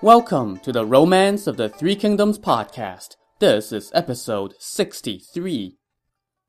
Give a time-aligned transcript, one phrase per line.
[0.00, 3.16] Welcome to the Romance of the Three Kingdoms podcast.
[3.40, 5.76] This is episode 63.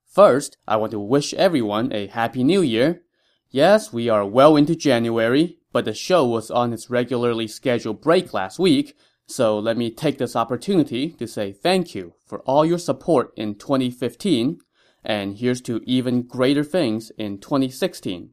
[0.05, 3.01] First, I want to wish everyone a happy new year.
[3.49, 8.35] Yes, we are well into January, but the show was on its regularly scheduled break
[8.35, 8.95] last week,
[9.25, 13.55] so let me take this opportunity to say thank you for all your support in
[13.55, 14.59] 2015,
[15.03, 18.29] and here's to even greater things in 2016.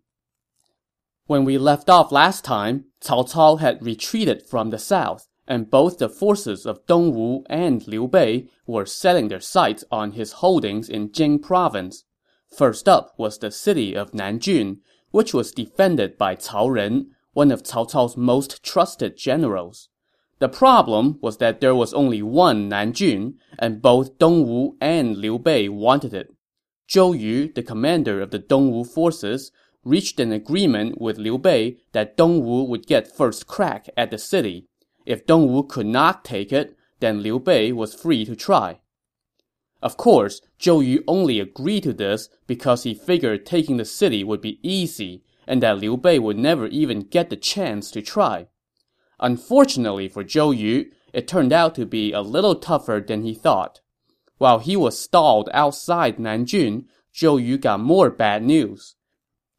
[1.27, 5.99] When we left off last time, Cao Cao had retreated from the south, and both
[5.99, 11.11] the forces of Dongwu and Liu Bei were setting their sights on his holdings in
[11.11, 12.05] Jing province.
[12.57, 14.79] First up was the city of Nanjun,
[15.11, 19.89] which was defended by Cao Ren, one of Cao Cao's most trusted generals.
[20.39, 25.69] The problem was that there was only one Nanjun, and both Dongwu and Liu Bei
[25.69, 26.33] wanted it.
[26.89, 29.51] Zhou Yu, the commander of the Dongwu forces,
[29.87, 34.67] reached an agreement with Liu Bei that Dongwu would get first crack at the city.
[35.07, 38.81] If Dongwu could not take it, then Liu Bei was free to try.
[39.81, 44.41] Of course, Zhou Yu only agreed to this because he figured taking the city would
[44.41, 48.49] be easy and that Liu Bei would never even get the chance to try.
[49.21, 53.81] Unfortunately for Zhou Yu, it turned out to be a little tougher than he thought.
[54.39, 58.96] While he was stalled outside Nanjun, Zhou Yu got more bad news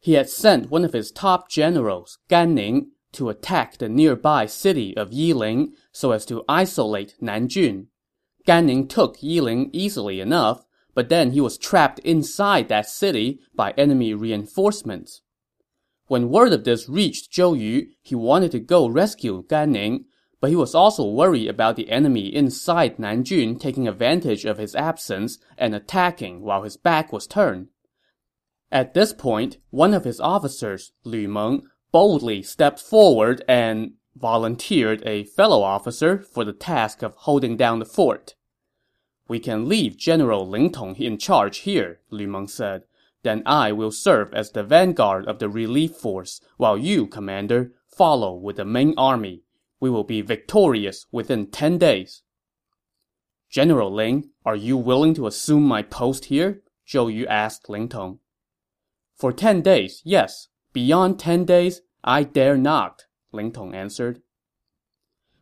[0.08, 4.96] he had sent one of his top generals, Gan Ning, to attack the nearby city
[4.96, 7.88] of Yiling so as to isolate Nanjun.
[8.46, 10.64] Gan Ning took Yiling easily enough,
[10.96, 15.24] but then he was trapped inside that city by enemy reinforcements.
[16.06, 20.06] When word of this reached Zhou Yu, he wanted to go rescue Gan Ning,
[20.40, 25.38] but he was also worried about the enemy inside Nanjun taking advantage of his absence
[25.58, 27.68] and attacking while his back was turned.
[28.72, 35.24] At this point, one of his officers, Lu Meng, boldly stepped forward and volunteered a
[35.24, 38.36] fellow officer for the task of holding down the fort.
[39.28, 42.84] We can leave General Ling Tong in charge here, Lu Meng said.
[43.24, 48.36] Then I will serve as the vanguard of the relief force, while you, commander, follow
[48.36, 49.44] with the main army.
[49.80, 52.24] We will be victorious within ten days.
[53.50, 56.62] General Ling, are you willing to assume my post here?
[56.88, 58.20] Zhou Yu asked Ling Tong.
[59.18, 60.48] For ten days, yes.
[60.74, 64.22] Beyond ten days, I dare not, Ling Tong answered.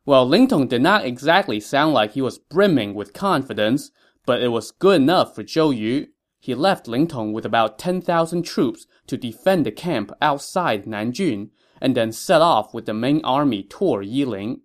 [0.06, 3.92] Well, Ling Tong did not exactly sound like he was brimming with confidence,
[4.26, 6.08] but it was good enough for Zhou Yu.
[6.40, 11.50] He left Ling Tong with about 10,000 troops to defend the camp outside Nanjun,
[11.82, 14.62] and then set off with the main army toward Yiling.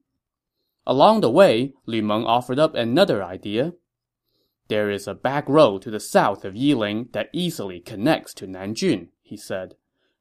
[0.86, 3.72] Along the way, Lu Meng offered up another idea.
[4.70, 9.08] There is a back road to the south of Yiling that easily connects to Nanjun,
[9.20, 9.74] he said.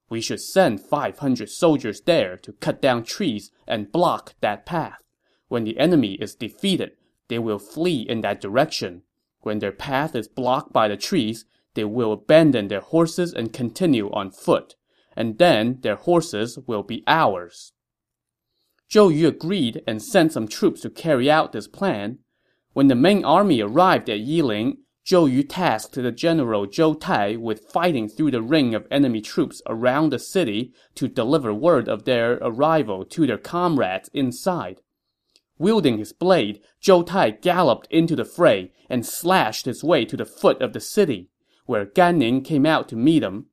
[0.09, 5.03] We should send 500 soldiers there to cut down trees and block that path.
[5.49, 6.93] When the enemy is defeated,
[7.27, 9.03] they will flee in that direction.
[9.41, 11.45] When their path is blocked by the trees,
[11.75, 14.73] they will abandon their horses and continue on foot.
[15.15, 17.73] And then their horses will be ours.
[18.89, 22.17] Zhou Yu agreed and sent some troops to carry out this plan.
[22.79, 27.69] When the main army arrived at Yiling, Zhou Yu tasked the general Zhou Tai with
[27.69, 32.35] fighting through the ring of enemy troops around the city to deliver word of their
[32.35, 34.79] arrival to their comrades inside.
[35.57, 40.23] Wielding his blade, Zhou Tai galloped into the fray and slashed his way to the
[40.23, 41.27] foot of the city,
[41.65, 43.47] where Gan Ning came out to meet him.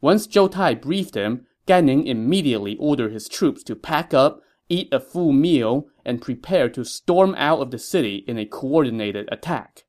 [0.00, 4.40] Once Zhou Tai briefed him, Gan Ning immediately ordered his troops to pack up
[4.70, 9.28] eat a full meal, and prepared to storm out of the city in a coordinated
[9.30, 9.84] attack.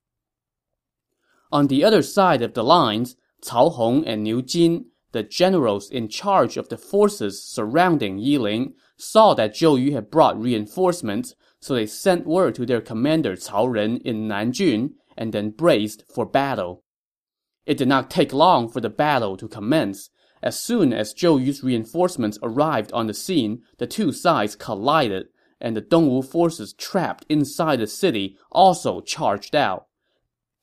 [1.51, 6.07] On the other side of the lines, Cao Hong and Niu Jin, the generals in
[6.07, 11.87] charge of the forces surrounding Yiling, saw that Zhou Yu had brought reinforcements, so they
[11.87, 16.83] sent word to their commander Cao Ren in Nanjun and then braced for battle.
[17.65, 20.12] It did not take long for the battle to commence,
[20.44, 25.25] as soon as Zhou Yu's reinforcements arrived on the scene, the two sides collided,
[25.62, 29.86] and the Dongwu forces trapped inside the city also charged out.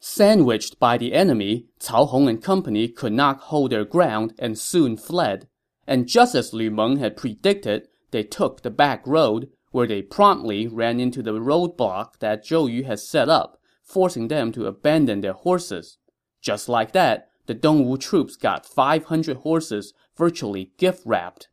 [0.01, 4.97] Sandwiched by the enemy, Cao Hong and company could not hold their ground and soon
[4.97, 5.49] fled.
[5.87, 10.67] And just as Lu Meng had predicted, they took the back road, where they promptly
[10.67, 15.33] ran into the roadblock that Zhou Yu had set up, forcing them to abandon their
[15.33, 15.99] horses.
[16.41, 21.48] Just like that, the Dongwu troops got 500 horses virtually gift-wrapped.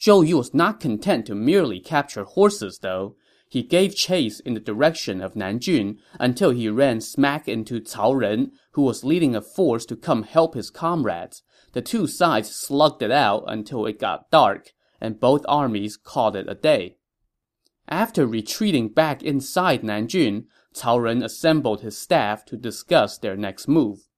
[0.00, 3.16] Zhou Yu was not content to merely capture horses, though.
[3.48, 8.52] He gave chase in the direction of Nanjun until he ran smack into Cao Ren,
[8.72, 11.42] who was leading a force to come help his comrades.
[11.72, 16.48] The two sides slugged it out until it got dark, and both armies called it
[16.48, 16.96] a day.
[17.88, 24.08] After retreating back inside Nanjun, Cao Ren assembled his staff to discuss their next move.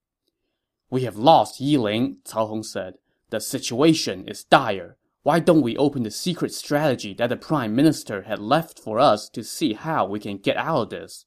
[0.90, 2.94] We have lost Yiling, Cao Hong said.
[3.31, 4.99] The situation is dire.
[5.23, 9.29] Why don't we open the secret strategy that the prime minister had left for us
[9.31, 11.27] to see how we can get out of this?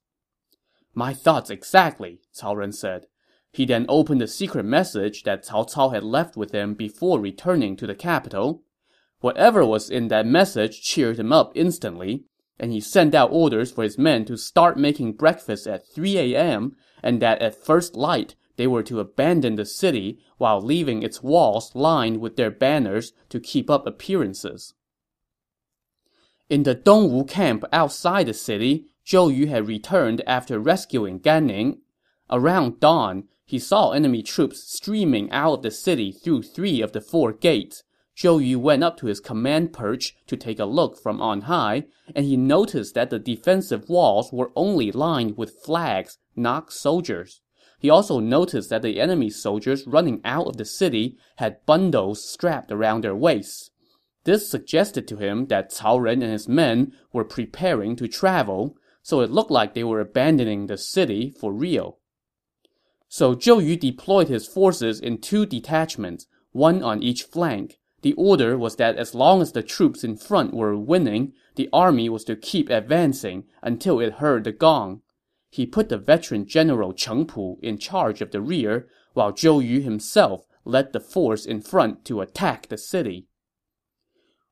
[0.94, 3.08] My thoughts exactly, Cao Ren said.
[3.54, 7.78] He then opened the secret message that Cao Cao had left with him before returning
[7.78, 8.64] to the capital.
[9.22, 12.26] Whatever was in that message cheered him up instantly,
[12.60, 16.76] and he sent out orders for his men to start making breakfast at 3 a.m.
[17.02, 21.74] and that at first light they were to abandon the city while leaving its walls
[21.76, 24.74] lined with their banners to keep up appearances.
[26.50, 31.82] In the Dongwu camp outside the city, Zhou Yu had returned after rescuing Gan Ning.
[32.30, 37.02] Around dawn, he saw enemy troops streaming out of the city through three of the
[37.02, 37.84] four gates.
[38.16, 41.86] Zhou Yu went up to his command perch to take a look from on high,
[42.16, 47.42] and he noticed that the defensive walls were only lined with flags, not soldiers.
[47.86, 52.72] He also noticed that the enemy soldiers running out of the city had bundles strapped
[52.72, 53.70] around their waists.
[54.24, 59.22] This suggested to him that Cao Ren and his men were preparing to travel, so
[59.22, 62.00] it looked like they were abandoning the city for real.
[63.08, 67.78] So Zhou Yu deployed his forces in two detachments, one on each flank.
[68.02, 72.10] The order was that as long as the troops in front were winning, the army
[72.10, 75.04] was to keep advancing until it heard the gong
[75.56, 79.80] he put the veteran general Cheng Pu in charge of the rear, while Zhou Yu
[79.80, 83.30] himself led the force in front to attack the city.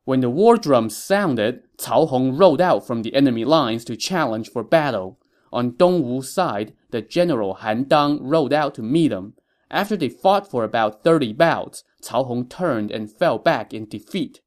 [0.05, 4.49] When the war drums sounded, Cao Hong rode out from the enemy lines to challenge
[4.49, 5.19] for battle.
[5.51, 9.33] On Dongwu side, the general Han Dang rode out to meet him.
[9.69, 14.39] After they fought for about 30 bouts, Cao Hong turned and fell back in defeat.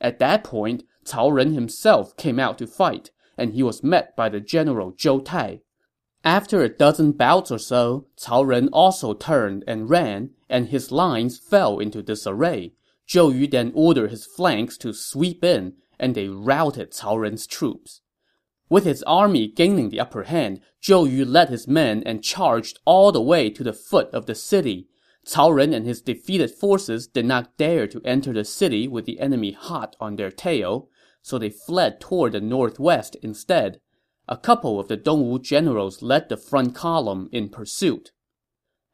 [0.00, 4.28] At that point, Cao Ren himself came out to fight, and he was met by
[4.28, 5.62] the general Zhou Tai.
[6.24, 11.38] After a dozen bouts or so, Cao Ren also turned and ran, and his lines
[11.38, 12.72] fell into disarray.
[13.06, 18.00] Zhou Yu then ordered his flanks to sweep in, and they routed Cao Ren's troops.
[18.70, 23.12] With his army gaining the upper hand, Zhou Yu led his men and charged all
[23.12, 24.88] the way to the foot of the city.
[25.26, 29.20] Cao Ren and his defeated forces did not dare to enter the city with the
[29.20, 30.88] enemy hot on their tail,
[31.20, 33.80] so they fled toward the northwest instead.
[34.26, 38.12] A couple of the Dongwu generals led the front column in pursuit.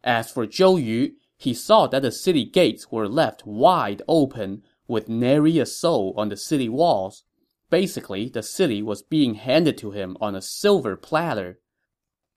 [0.02, 5.08] As for Zhou Yu, he saw that the city gates were left wide open, with
[5.08, 7.22] nary a soul on the city walls.
[7.70, 11.60] Basically, the city was being handed to him on a silver platter.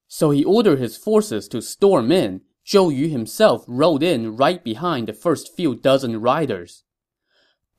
[0.07, 2.41] So he ordered his forces to storm in.
[2.63, 6.83] Zhou Yu himself rode in right behind the first few dozen riders.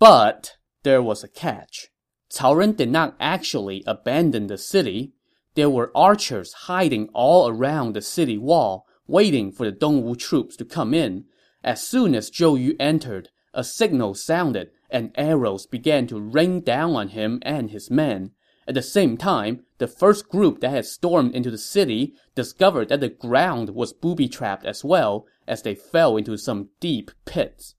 [0.00, 1.90] But there was a catch.
[2.34, 5.12] Cao Ren did not actually abandon the city.
[5.54, 10.64] There were archers hiding all around the city wall, waiting for the Dongwu troops to
[10.64, 11.26] come in.
[11.62, 16.96] As soon as Zhou Yu entered, a signal sounded, and arrows began to rain down
[16.96, 18.32] on him and his men.
[18.66, 23.00] At the same time, the first group that had stormed into the city discovered that
[23.00, 27.76] the ground was booby-trapped as well, as they fell into some deep pits.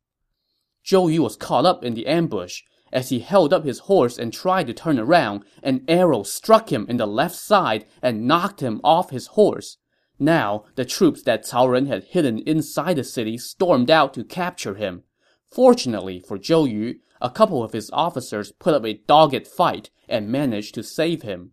[0.86, 2.62] Zhou Yu was caught up in the ambush,
[2.92, 6.86] as he held up his horse and tried to turn around, an arrow struck him
[6.88, 9.78] in the left side and knocked him off his horse.
[10.18, 14.76] Now, the troops that Cao Ren had hidden inside the city stormed out to capture
[14.76, 15.04] him.
[15.52, 20.30] Fortunately for Zhou Yu, a couple of his officers put up a dogged fight and
[20.30, 21.52] managed to save him.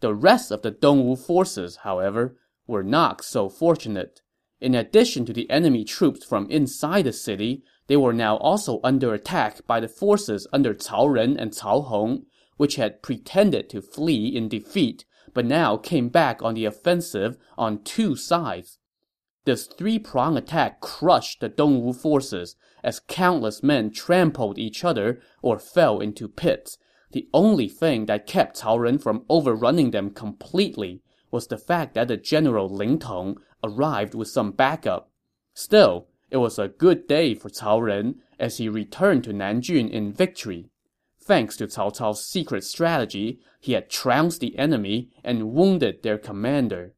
[0.00, 2.36] The rest of the Dongwu forces, however,
[2.66, 4.20] were not so fortunate.
[4.60, 9.14] In addition to the enemy troops from inside the city, they were now also under
[9.14, 12.26] attack by the forces under Cao Ren and Cao Hong,
[12.56, 17.82] which had pretended to flee in defeat, but now came back on the offensive on
[17.82, 18.78] two sides.
[19.44, 26.00] This three-prong attack crushed the Dongwu forces, as countless men trampled each other or fell
[26.00, 26.78] into pits.
[27.12, 32.08] The only thing that kept Cao Ren from overrunning them completely was the fact that
[32.08, 35.10] the general Ling Tong arrived with some backup.
[35.54, 40.12] Still, it was a good day for Cao Ren as he returned to Nanjun in
[40.12, 40.70] victory.
[41.20, 46.94] Thanks to Cao Cao's secret strategy, he had trounced the enemy and wounded their commander.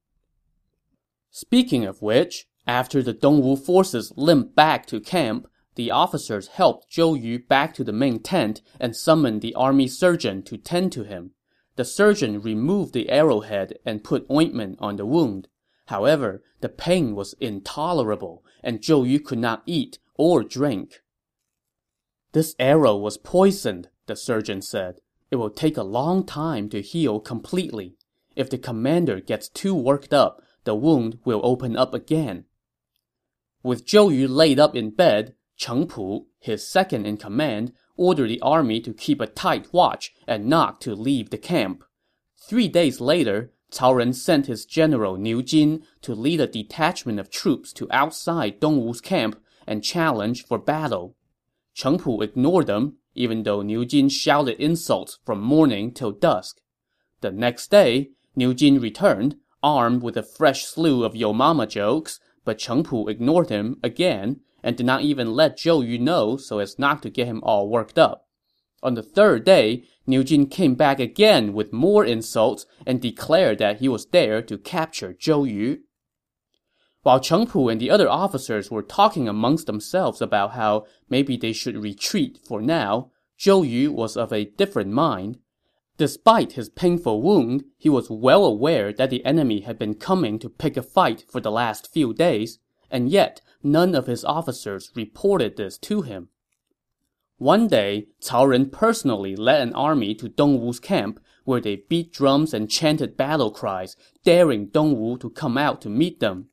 [1.31, 7.21] Speaking of which, after the Dongwu forces limped back to camp, the officers helped Zhou
[7.21, 11.31] Yu back to the main tent and summoned the army surgeon to tend to him.
[11.77, 15.49] The surgeon removed the arrowhead and put ointment on the wound.
[15.89, 21.01] However, the pain was intolerable, and Zhou Yu could not eat or drink.
[22.33, 25.01] This arrow was poisoned, the surgeon said.
[25.31, 27.97] It will take a long time to heal completely.
[28.37, 32.45] If the commander gets too worked up, the wound will open up again.
[33.63, 38.43] With Zhou Yu laid up in bed, Cheng Pu, his second in command, ordered the
[38.43, 41.83] army to keep a tight watch and not to leave the camp.
[42.37, 47.31] Three days later, Cao Ren sent his general Niu Jin to lead a detachment of
[47.31, 51.15] troops to outside Dongwu's camp and challenge for battle.
[51.75, 56.61] Cheng Pu ignored them, even though Niu Jin shouted insults from morning till dusk.
[57.21, 62.21] The next day, Niu Jin returned, armed with a fresh slew of yo mama jokes,
[62.45, 66.59] but Cheng Pu ignored him again and did not even let Zhou Yu know so
[66.59, 68.28] as not to get him all worked up.
[68.83, 73.81] On the third day, Niu Jin came back again with more insults and declared that
[73.81, 75.81] he was there to capture Zhou Yu.
[77.03, 81.53] While Cheng Pu and the other officers were talking amongst themselves about how maybe they
[81.53, 85.39] should retreat for now, Zhou Yu was of a different mind.
[85.97, 90.49] Despite his painful wound, he was well aware that the enemy had been coming to
[90.49, 95.57] pick a fight for the last few days, and yet none of his officers reported
[95.57, 96.29] this to him.
[97.39, 102.53] One day, Cao Ren personally led an army to Dongwu's camp, where they beat drums
[102.53, 106.49] and chanted battle cries, daring Dongwu to come out to meet them.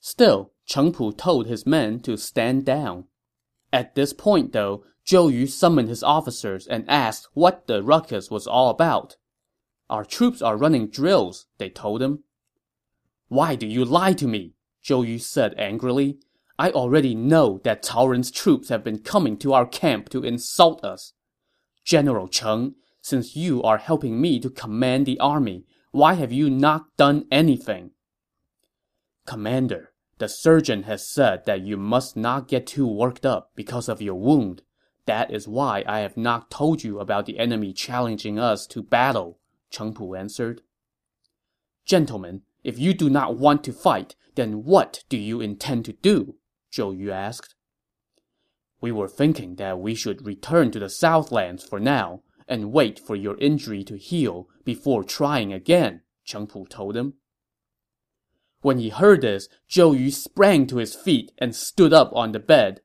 [0.00, 3.04] Still, Cheng Pu told his men to stand down.
[3.72, 8.46] At this point, though, Zhou Yu summoned his officers and asked what the ruckus was
[8.46, 9.16] all about.
[9.90, 12.24] Our troops are running drills, they told him.
[13.28, 14.54] Why do you lie to me?
[14.82, 16.18] Zhou Yu said angrily.
[16.58, 20.82] I already know that Cao Ren's troops have been coming to our camp to insult
[20.82, 21.12] us.
[21.84, 26.96] General Cheng, since you are helping me to command the army, why have you not
[26.96, 27.90] done anything?
[29.26, 34.00] Commander, the surgeon has said that you must not get too worked up because of
[34.00, 34.62] your wound.
[35.04, 39.38] That is why I have not told you about the enemy challenging us to battle,
[39.70, 40.62] Cheng Pu answered.
[41.84, 46.36] Gentlemen, if you do not want to fight, then what do you intend to do?
[46.76, 47.54] Zhou Yu asked.
[48.80, 53.16] We were thinking that we should return to the Southlands for now and wait for
[53.16, 57.14] your injury to heal before trying again, Cheng Pu told him.
[58.60, 62.38] When he heard this, Zhou Yu sprang to his feet and stood up on the
[62.38, 62.80] bed.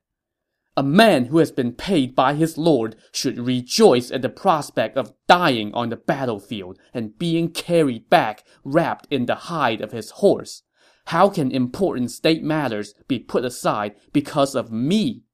[0.74, 5.12] A man who has been paid by his lord should rejoice at the prospect of
[5.28, 10.62] dying on the battlefield and being carried back wrapped in the hide of his horse.
[11.06, 15.24] How can important state matters be put aside because of me?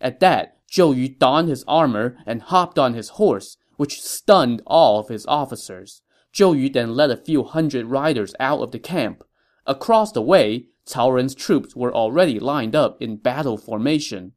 [0.00, 4.98] At that, Zhou Yu donned his armor and hopped on his horse, which stunned all
[4.98, 6.02] of his officers.
[6.32, 9.22] Zhou Yu then led a few hundred riders out of the camp.
[9.66, 14.32] Across the way, Cao Ren's troops were already lined up in battle formation.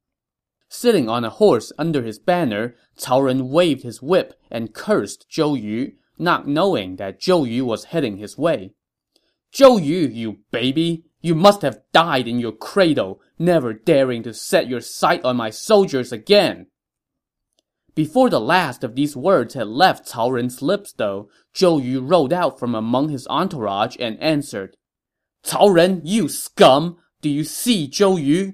[0.69, 5.59] Sitting on a horse under his banner, Cao Ren waved his whip and cursed Zhou
[5.59, 8.74] Yu, not knowing that Zhou Yu was heading his way.
[9.53, 11.05] Zhou Yu, you baby!
[11.21, 15.49] You must have died in your cradle, never daring to set your sight on my
[15.49, 16.67] soldiers again!
[17.95, 22.31] Before the last of these words had left Cao Ren's lips, though, Zhou Yu rode
[22.31, 24.77] out from among his entourage and answered,
[25.43, 26.97] Cao Ren, you scum!
[27.21, 28.53] Do you see Zhou Yu?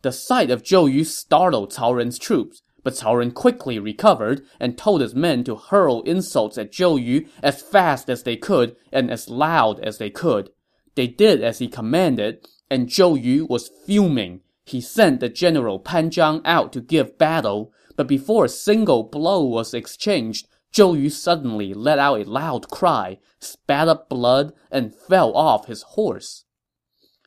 [0.00, 4.78] The sight of Zhou Yu startled Cao Ren's troops, but Cao Ren quickly recovered and
[4.78, 9.10] told his men to hurl insults at Zhou Yu as fast as they could and
[9.10, 10.50] as loud as they could.
[10.94, 14.42] They did as he commanded, and Zhou Yu was fuming.
[14.64, 19.42] He sent the general Pan Zhang out to give battle, but before a single blow
[19.44, 25.34] was exchanged, Zhou Yu suddenly let out a loud cry, spat up blood, and fell
[25.34, 26.44] off his horse.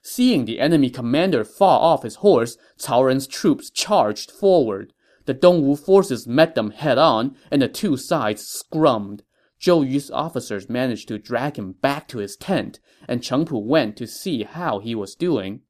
[0.03, 4.93] Seeing the enemy commander fall off his horse, Cao Ren's troops charged forward.
[5.27, 9.24] The Dongwu forces met them head on, and the two sides scrummed.
[9.60, 12.79] Zhou Yu's officers managed to drag him back to his tent,
[13.10, 15.63] and Cheng Pu went to see how he was doing.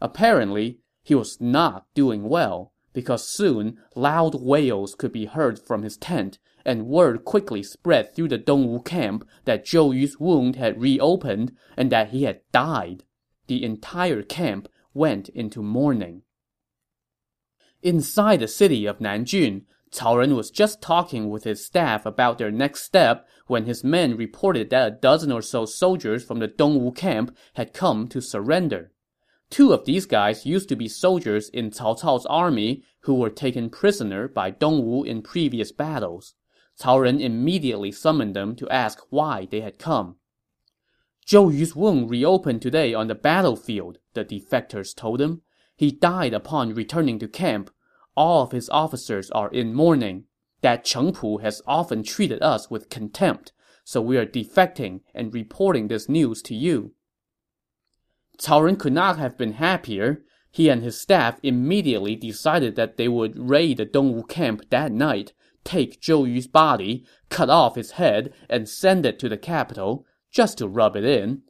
[0.00, 5.96] Apparently, he was not doing well, because soon loud wails could be heard from his
[5.96, 11.52] tent, and word quickly spread through the Dongwu camp that Zhou Yu's wound had reopened
[11.76, 13.04] and that he had died.
[13.46, 16.22] The entire camp went into mourning.
[17.82, 22.50] Inside the city of Nanjun, Cao Ren was just talking with his staff about their
[22.50, 26.94] next step when his men reported that a dozen or so soldiers from the Dongwu
[26.94, 28.92] camp had come to surrender.
[29.48, 33.68] Two of these guys used to be soldiers in Cao Cao's army who were taken
[33.70, 36.34] prisoner by Dongwu in previous battles.
[36.78, 40.16] Cao Ren immediately summoned them to ask why they had come.
[41.26, 45.42] Zhou Yu's wound reopened today on the battlefield, the defectors told him.
[45.80, 47.70] He died upon returning to camp.
[48.14, 50.26] All of his officers are in mourning.
[50.60, 55.88] that Cheng Pu has often treated us with contempt, so we are defecting and reporting
[55.88, 56.92] this news to you.
[58.36, 60.22] Cao Ren could not have been happier.
[60.50, 65.32] He and his staff immediately decided that they would raid the Dongwu camp that night,
[65.64, 70.58] take Zhou Yu's body, cut off his head, and send it to the capital, just
[70.58, 71.40] to rub it in.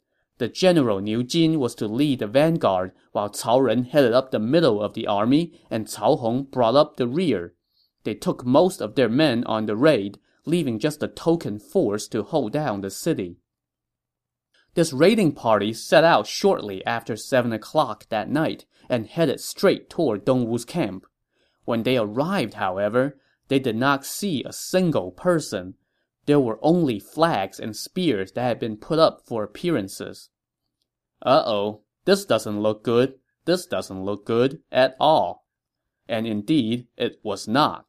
[0.41, 4.39] The general Niu Jin was to lead the vanguard, while Cao Ren headed up the
[4.39, 7.53] middle of the army, and Cao Hong brought up the rear.
[8.05, 12.23] They took most of their men on the raid, leaving just a token force to
[12.23, 13.37] hold down the city.
[14.73, 20.25] This raiding party set out shortly after 7 o'clock that night and headed straight toward
[20.25, 21.05] Dongwu's camp.
[21.67, 25.75] When they arrived, however, they did not see a single person.
[26.27, 30.29] There were only flags and spears that had been put up for appearances.
[31.23, 33.15] Uh-oh, this doesn't look good.
[33.45, 35.47] This doesn't look good at all.
[36.09, 37.87] And indeed, it was not.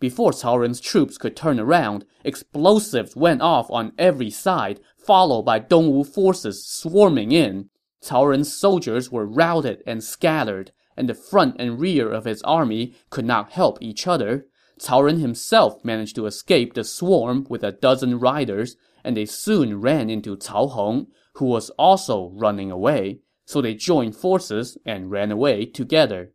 [0.00, 5.60] Before Cao Ren's troops could turn around, explosives went off on every side, followed by
[5.60, 7.70] Dongwu forces swarming in.
[8.02, 12.94] Cao Ren's soldiers were routed and scattered, and the front and rear of his army
[13.08, 14.46] could not help each other.
[14.80, 19.80] Cao Ren himself managed to escape the swarm with a dozen riders, and they soon
[19.80, 25.30] ran into Cao Hong, who was also running away, so they joined forces and ran
[25.30, 26.32] away together.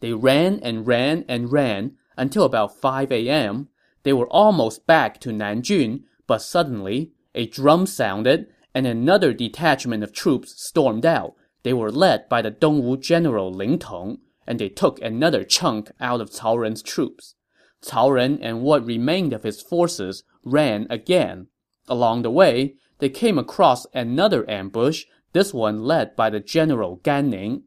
[0.00, 3.68] They ran and ran and ran until about 5 a.m.
[4.02, 10.12] They were almost back to Nanjun, but suddenly, a drum sounded, and another detachment of
[10.12, 11.34] troops stormed out.
[11.62, 16.20] They were led by the Dongwu general Ling Tong, and they took another chunk out
[16.20, 17.34] of Cao Ren's troops.
[17.82, 21.48] Cao Ren and what remained of his forces ran again.
[21.88, 27.30] Along the way, they came across another ambush, this one led by the general Gan
[27.30, 27.64] Ning.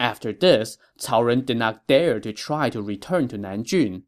[0.00, 4.02] After this, Cao Ren did not dare to try to return to Nanjun.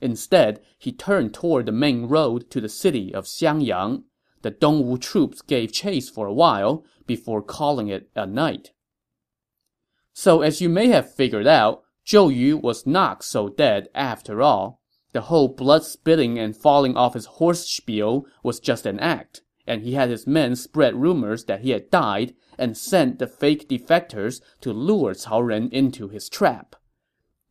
[0.00, 4.04] Instead, he turned toward the main road to the city of Xiangyang.
[4.42, 8.70] The Dongwu troops gave chase for a while before calling it a night.
[10.20, 14.82] So as you may have figured out, Zhou Yu was not so dead after all.
[15.12, 19.94] The whole blood-spitting and falling off his horse spiel was just an act, and he
[19.94, 24.72] had his men spread rumors that he had died and sent the fake defectors to
[24.72, 26.74] lure Cao Ren into his trap.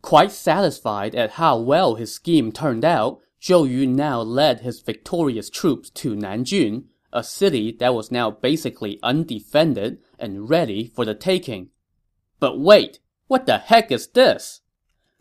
[0.02, 5.50] Quite satisfied at how well his scheme turned out, Zhou Yu now led his victorious
[5.50, 11.70] troops to Nanjun, a city that was now basically undefended and ready for the taking.
[12.40, 14.62] But wait, what the heck is this?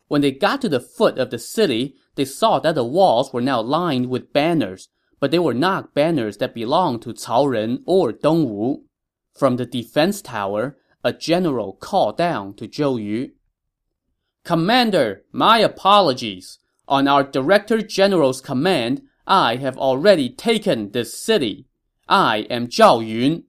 [0.09, 3.41] When they got to the foot of the city, they saw that the walls were
[3.41, 8.13] now lined with banners, but they were not banners that belonged to Cao Ren or
[8.13, 8.83] Dongwu.
[9.35, 13.33] From the defense tower, a general called down to Zhou Yu.
[14.45, 16.59] Commander, my apologies.
[16.89, 21.67] On our Director General's command, I have already taken this city.
[22.09, 23.45] I am Zhao Yun.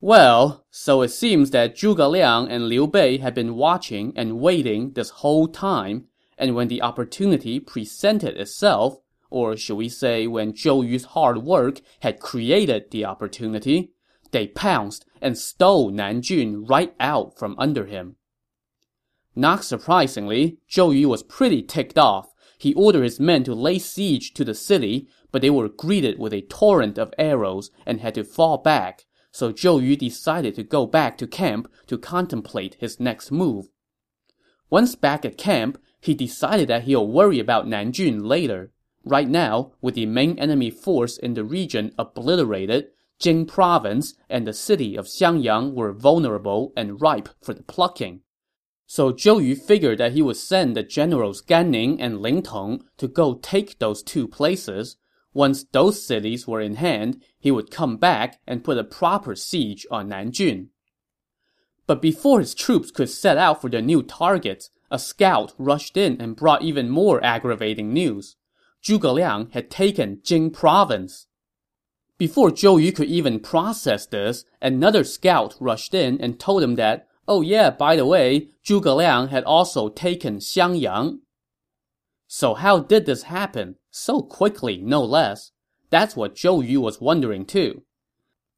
[0.00, 4.92] Well, so it seems that Zhuge Liang and Liu Bei had been watching and waiting
[4.92, 6.06] this whole time,
[6.38, 8.98] and when the opportunity presented itself,
[9.30, 13.92] or should we say when Zhou Yu's hard work had created the opportunity,
[14.30, 18.16] they pounced and stole Nanjun right out from under him.
[19.34, 22.32] Not surprisingly, Zhou Yu was pretty ticked off.
[22.58, 26.32] He ordered his men to lay siege to the city, but they were greeted with
[26.32, 29.04] a torrent of arrows and had to fall back,
[29.36, 33.68] so Zhou Yu decided to go back to camp to contemplate his next move.
[34.70, 38.72] Once back at camp, he decided that he'll worry about Nanjun later.
[39.04, 42.86] Right now, with the main enemy force in the region obliterated,
[43.18, 48.22] Jing province and the city of Xiangyang were vulnerable and ripe for the plucking.
[48.86, 52.84] So Zhou Yu figured that he would send the generals Gan Ning and Ling Tong
[52.96, 54.96] to go take those two places.
[55.36, 59.86] Once those cities were in hand, he would come back and put a proper siege
[59.90, 60.68] on Nanjun.
[61.86, 66.18] But before his troops could set out for their new targets, a scout rushed in
[66.22, 68.36] and brought even more aggravating news.
[68.82, 71.26] Zhuge Liang had taken Jing province.
[72.16, 77.08] Before Zhou Yu could even process this, another scout rushed in and told him that,
[77.28, 81.18] oh yeah, by the way, Zhuge Liang had also taken Xiangyang.
[82.26, 83.76] So how did this happen?
[83.98, 85.52] So quickly, no less.
[85.88, 87.82] That's what Zhou Yu was wondering too.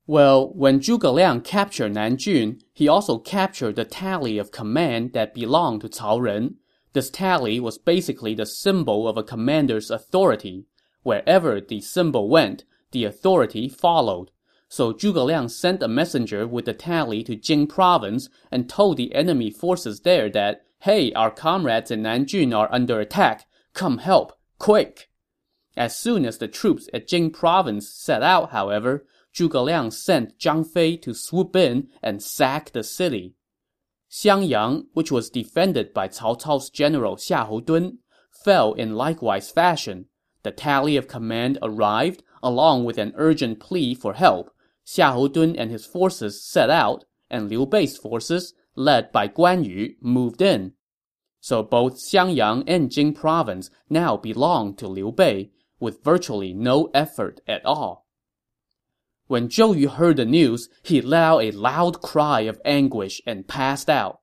[0.05, 5.83] Well, when Zhuge Liang captured Nanjun, he also captured the tally of command that belonged
[5.83, 6.57] to Cao Ren,
[6.92, 10.66] this tally was basically the symbol of a commander's authority.
[11.05, 14.33] Wherever the symbol went, the authority followed.
[14.68, 19.14] So Zhuge Liang sent a messenger with the tally to Jing province and told the
[19.14, 23.46] enemy forces there that Hey, our comrades in Nanjun are under attack.
[23.72, 25.08] Come help, quick!
[25.79, 30.67] As soon as the troops at Jing province set out, however, Zhuge Liang sent Zhang
[30.67, 33.37] Fei to swoop in and sack the city.
[34.11, 37.99] Xiangyang, which was defended by Cao Cao's general Xiahou Dun,
[38.33, 40.07] fell in likewise fashion.
[40.43, 44.51] The tally of command arrived, along with an urgent plea for help.
[44.85, 49.95] Xiahou Dun and his forces set out, and Liu Bei's forces, led by Guan Yu,
[50.01, 50.73] moved in.
[51.38, 57.41] So both Xiangyang and Jing province now belonged to Liu Bei, with virtually no effort
[57.47, 58.07] at all.
[59.27, 63.47] When Zhou Yu heard the news, he let out a loud cry of anguish and
[63.47, 64.21] passed out.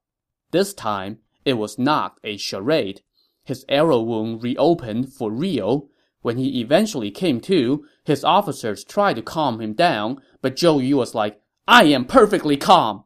[0.52, 3.02] This time, it was not a charade.
[3.44, 5.90] His arrow wound reopened for real.
[6.22, 10.98] When he eventually came to, his officers tried to calm him down, but Zhou Yu
[10.98, 13.04] was like, I am perfectly calm.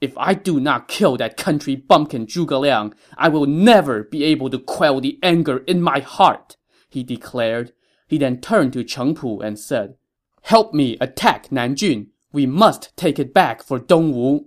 [0.00, 4.48] If I do not kill that country bumpkin Zhuge Liang, I will never be able
[4.50, 6.56] to quell the anger in my heart,
[6.96, 7.74] he declared.
[8.08, 9.96] He then turned to Cheng Pu and said,
[10.40, 12.06] Help me attack Nanjun.
[12.32, 14.46] We must take it back for Dongwu.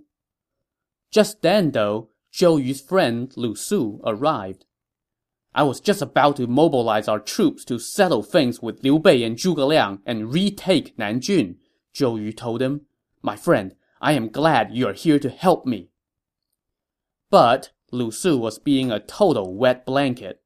[1.11, 4.65] Just then, though, Zhou Yu's friend Lu Su arrived.
[5.53, 9.35] I was just about to mobilize our troops to settle things with Liu Bei and
[9.35, 11.57] Zhuge Liang and retake Nanjun,
[11.93, 12.81] Zhou Yu told him.
[13.21, 15.91] My friend, I am glad you are here to help me.
[17.29, 20.41] But Lu Su was being a total wet blanket.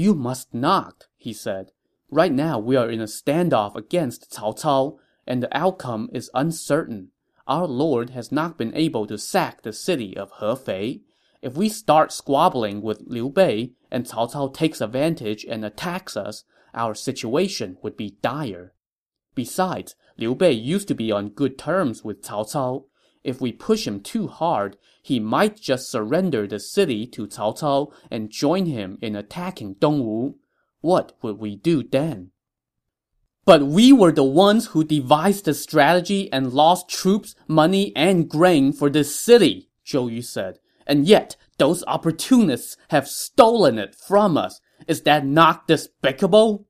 [0.00, 1.72] You must not, he said.
[2.10, 7.10] Right now we are in a standoff against Cao Cao, and the outcome is uncertain.
[7.46, 11.02] Our lord has not been able to sack the city of Hefei.
[11.42, 16.44] If we start squabbling with Liu Bei and Cao Cao takes advantage and attacks us,
[16.72, 18.72] our situation would be dire.
[19.34, 22.84] Besides, Liu Bei used to be on good terms with Cao Cao.
[23.22, 27.92] If we push him too hard, he might just surrender the city to Cao Cao
[28.10, 30.34] and join him in attacking Dongwu.
[30.80, 32.30] What would we do then?
[33.44, 38.72] But we were the ones who devised the strategy and lost troops, money, and grain
[38.72, 40.58] for this city, Zhou Yu said.
[40.86, 44.60] And yet, those opportunists have stolen it from us.
[44.86, 46.66] Is that not despicable?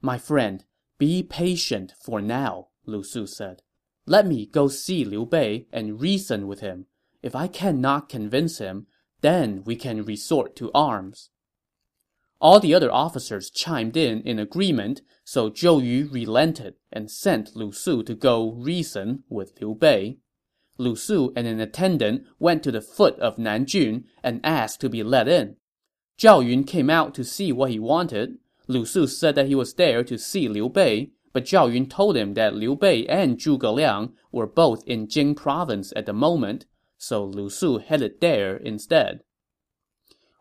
[0.00, 0.64] My friend,
[0.98, 3.62] be patient for now, Lu Su said.
[4.06, 6.86] Let me go see Liu Bei and reason with him.
[7.22, 8.86] If I cannot convince him,
[9.20, 11.30] then we can resort to arms.
[12.40, 17.70] All the other officers chimed in in agreement, so Zhou Yu relented and sent Lu
[17.70, 20.16] Su to go reason with Liu Bei.
[20.78, 25.02] Lu Su and an attendant went to the foot of Nanjun and asked to be
[25.02, 25.56] let in.
[26.18, 28.38] Zhao Yun came out to see what he wanted.
[28.66, 32.16] Lu Su said that he was there to see Liu Bei, but Zhao Yun told
[32.16, 36.64] him that Liu Bei and Zhuge Liang were both in Jing province at the moment,
[37.02, 39.20] so Lu Su headed there instead.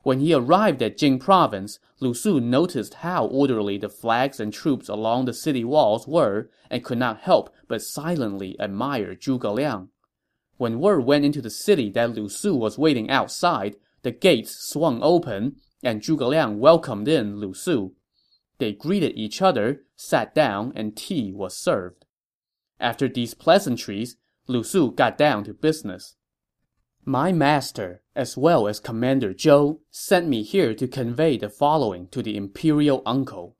[0.03, 4.89] When he arrived at Jing province, Lu Su noticed how orderly the flags and troops
[4.89, 9.89] along the city walls were and could not help but silently admire Zhuge Liang.
[10.57, 14.99] When word went into the city that Lu Su was waiting outside, the gates swung
[15.01, 17.93] open, and Zhuge Liang welcomed in Lu Su.
[18.57, 22.05] They greeted each other, sat down, and tea was served.
[22.81, 24.17] After these pleasantries,
[24.47, 26.15] Lu Su got down to business.
[27.05, 32.21] My master, as well as Commander Zhou, sent me here to convey the following to
[32.21, 33.55] the imperial uncle.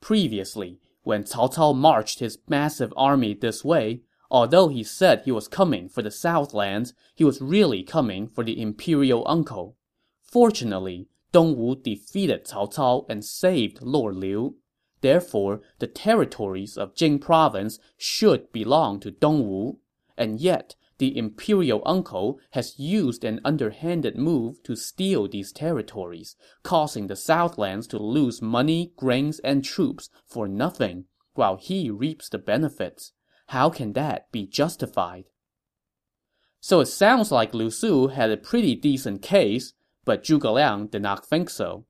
[0.00, 5.48] Previously, when Cao Cao marched his massive army this way, although he said he was
[5.48, 9.76] coming for the southlands, he was really coming for the imperial uncle.
[10.22, 14.56] Fortunately, Dongwu defeated Cao Cao and saved Lord Liu.
[15.00, 19.78] Therefore, the territories of Jing province should belong to Dongwu.
[20.16, 27.06] And yet, the imperial uncle has used an underhanded move to steal these territories, causing
[27.06, 33.12] the southlands to lose money, grains, and troops for nothing, while he reaps the benefits.
[33.48, 35.24] How can that be justified?
[36.60, 39.74] So it sounds like Lu Su had a pretty decent case,
[40.04, 41.84] but Zhuge Liang did not think so.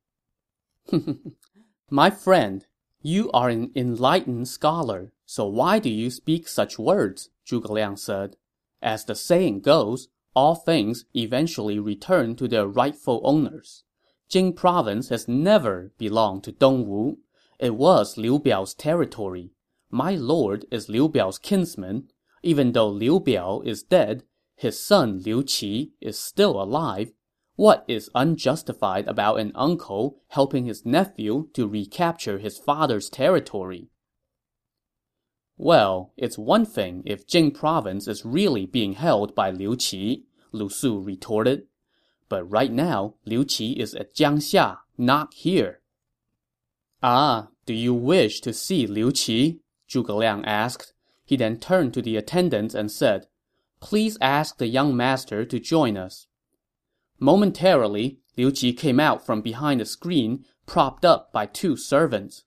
[1.90, 2.66] My friend,
[3.02, 7.28] you are an enlightened scholar, so why do you speak such words?
[7.46, 8.36] Zhuge Liang said.
[8.82, 13.84] As the saying goes, all things eventually return to their rightful owners.
[14.28, 17.18] Jing province has never belonged to Dongwu.
[17.60, 19.52] It was Liu Biao's territory.
[19.90, 22.08] My lord is Liu Biao's kinsman.
[22.42, 24.24] Even though Liu Biao is dead,
[24.56, 27.12] his son Liu Qi is still alive.
[27.54, 33.90] What is unjustified about an uncle helping his nephew to recapture his father's territory?
[35.64, 40.68] Well, it's one thing if Jing province is really being held by Liu Qi, Lu
[40.68, 41.68] Su retorted.
[42.28, 45.78] but right now, Liu Qi is at Jiangxia, not here.
[47.00, 49.60] Ah, do you wish to see Liu Qi?
[49.88, 50.94] Zhuge Liang asked.
[51.24, 53.28] He then turned to the attendants and said,
[53.78, 56.26] Please ask the young master to join us.
[57.20, 62.42] Momentarily, Liu Qi came out from behind a screen, propped up by two servants.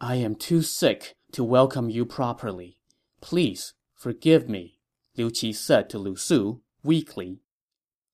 [0.00, 2.78] I am too sick to welcome you properly.
[3.20, 4.78] Please forgive me,
[5.16, 7.40] Liu Qi said to Lu Su, weakly.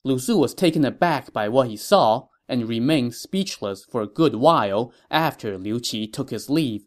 [0.05, 4.37] Lu Su was taken aback by what he saw and remained speechless for a good
[4.37, 6.85] while after Liu Qi took his leave.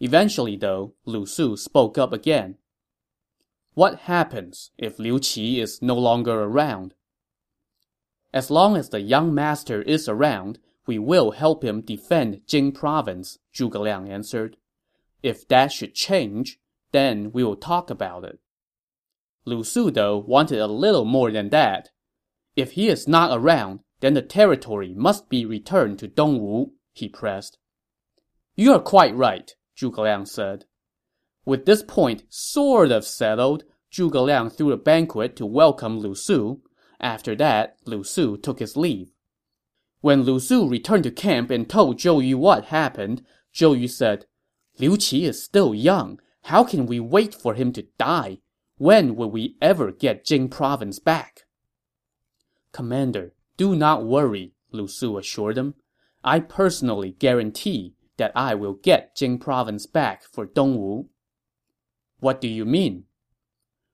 [0.00, 2.56] Eventually, though, Lu Su spoke up again.
[3.74, 6.94] What happens if Liu Qi is no longer around?
[8.32, 13.38] As long as the young master is around, we will help him defend Jing province,
[13.54, 14.56] Zhuge Liang answered.
[15.22, 16.58] If that should change,
[16.92, 18.38] then we will talk about it.
[19.44, 21.90] Lu Su, though, wanted a little more than that.
[22.56, 27.58] If he is not around, then the territory must be returned to Dongwu, he pressed.
[28.56, 30.64] You are quite right, Zhuge Liang said.
[31.44, 36.62] With this point sort of settled, Zhuge Liang threw a banquet to welcome Lu Su.
[37.00, 39.12] After that, Lu Su took his leave.
[40.00, 43.24] When Lu Su returned to camp and told Zhou Yu what happened,
[43.54, 44.26] Zhou Yu said,
[44.78, 46.20] Liu Qi is still young.
[46.44, 48.38] How can we wait for him to die?
[48.78, 51.44] When will we ever get Jing province back?
[52.72, 55.74] Commander, do not worry, Lu Su assured him.
[56.22, 61.06] I personally guarantee that I will get Jing province back for Dongwu.
[62.20, 63.04] What do you mean?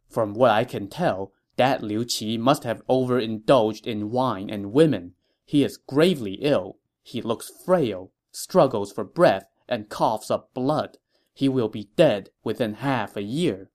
[0.08, 5.14] From what I can tell, that Liu Qi must have overindulged in wine and women.
[5.44, 6.78] He is gravely ill.
[7.02, 10.98] He looks frail, struggles for breath, and coughs up blood.
[11.34, 13.70] He will be dead within half a year.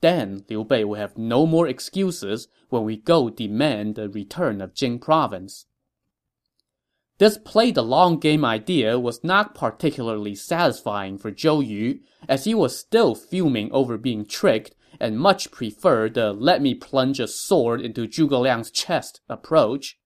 [0.00, 4.74] Then Liu Bei will have no more excuses when we go demand the return of
[4.74, 5.66] Jing province.
[7.18, 12.54] This play the long game idea was not particularly satisfying for Zhou Yu, as he
[12.54, 17.80] was still fuming over being tricked and much preferred the let me plunge a sword
[17.80, 19.98] into Zhuge Liang's chest approach.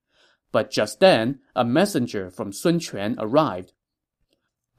[0.53, 3.73] But just then, a messenger from Sun Quan arrived.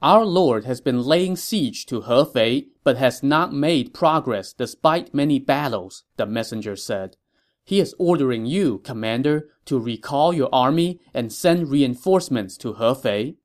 [0.00, 5.40] Our lord has been laying siege to Hefei, but has not made progress despite many
[5.40, 7.16] battles, the messenger said.
[7.64, 13.36] He is ordering you, commander, to recall your army and send reinforcements to Hefei.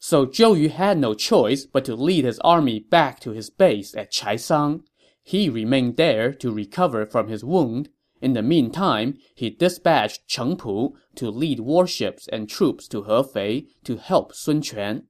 [0.00, 3.94] So Zhou Yu had no choice but to lead his army back to his base
[3.96, 4.82] at Chaisang.
[5.22, 7.90] He remained there to recover from his wound.
[8.20, 13.98] In the meantime, he dispatched Cheng Pu to lead warships and troops to Hefei to
[13.98, 15.07] help Sun Quan.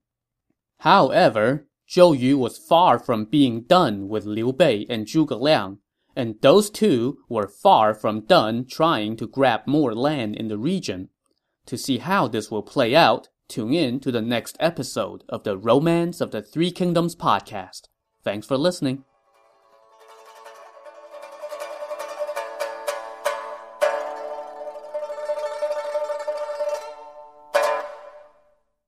[0.80, 5.78] However, Zhou Yu was far from being done with Liu Bei and Zhuge Liang,
[6.14, 11.08] and those two were far from done trying to grab more land in the region.
[11.66, 15.56] To see how this will play out, tune in to the next episode of the
[15.56, 17.88] Romance of the Three Kingdoms podcast.
[18.22, 19.04] Thanks for listening.